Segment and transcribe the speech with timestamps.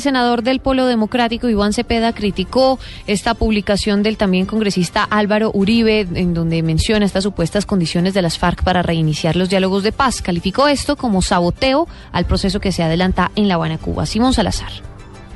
[0.00, 6.06] El senador del Polo Democrático, Iván Cepeda, criticó esta publicación del también congresista Álvaro Uribe,
[6.14, 10.22] en donde menciona estas supuestas condiciones de las FARC para reiniciar los diálogos de paz.
[10.22, 14.06] Calificó esto como saboteo al proceso que se adelanta en La Habana, Cuba.
[14.06, 14.87] Simón Salazar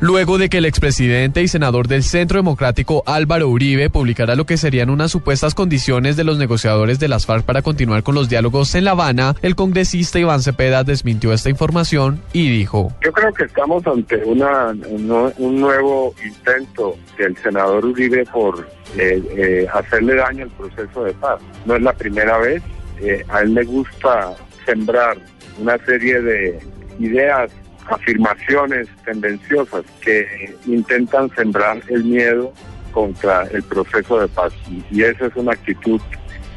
[0.02, 4.56] luego de que el expresidente y senador del Centro Democrático Álvaro Uribe publicara lo que
[4.56, 8.74] serían unas supuestas condiciones de los negociadores de las FARC para continuar con los diálogos
[8.74, 13.44] en La Habana, el congresista Iván Cepeda desmintió esta información y dijo: Yo creo que
[13.44, 18.66] estamos ante un nuevo intento del senador Uribe por
[18.98, 21.40] eh, eh, hacerle daño al proceso de paz.
[21.64, 22.60] No es la primera vez,
[23.00, 24.34] eh, a él le gusta
[24.66, 25.16] sembrar
[25.60, 26.58] una serie de
[26.98, 27.52] ideas
[27.88, 32.52] afirmaciones tendenciosas que intentan sembrar el miedo
[32.92, 34.52] contra el proceso de paz.
[34.90, 36.00] Y esa es una actitud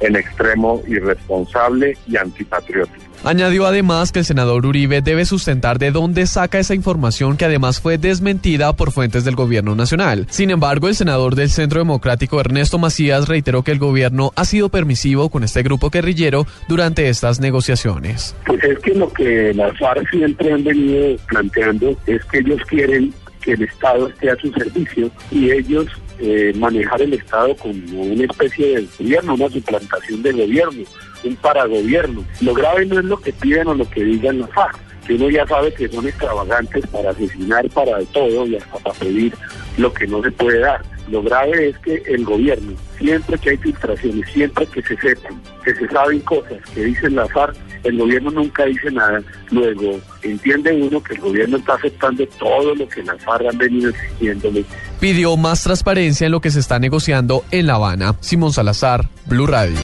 [0.02, 3.06] en extremo irresponsable y antipatriótica.
[3.26, 7.82] Añadió además que el senador Uribe debe sustentar de dónde saca esa información que además
[7.82, 10.28] fue desmentida por fuentes del gobierno nacional.
[10.30, 14.70] Sin embargo, el senador del Centro Democrático Ernesto Macías reiteró que el gobierno ha sido
[14.70, 18.36] permisivo con este grupo guerrillero durante estas negociaciones.
[18.46, 23.12] Pues es que lo que las FARC siempre han venido planteando es que ellos quieren
[23.46, 25.86] que el Estado esté a su servicio y ellos
[26.20, 30.84] eh, manejar el Estado como una especie de gobierno, una suplantación de gobierno,
[31.24, 32.26] un paragobierno.
[32.42, 35.30] Lo grave no es lo que piden o lo que digan los FARC, que uno
[35.30, 39.34] ya sabe que son extravagantes para asesinar, para todo y hasta para pedir
[39.78, 40.82] lo que no se puede dar.
[41.10, 45.76] Lo grave es que el gobierno, siempre que hay filtraciones, siempre que se sepan, que
[45.76, 49.22] se saben cosas que dicen las FARC, el gobierno nunca dice nada.
[49.52, 53.90] Luego, entiende uno que el gobierno está aceptando todo lo que las FARC han venido
[53.92, 54.66] exigiéndole.
[55.00, 58.16] Pidió más transparencia en lo que se está negociando en La Habana.
[58.22, 59.78] Simón Salazar, Blue Radio.